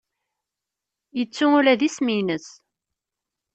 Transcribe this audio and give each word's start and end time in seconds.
Yettu 1.17 1.45
ula 1.57 1.73
d 1.79 1.81
isem-nnes. 1.87 2.47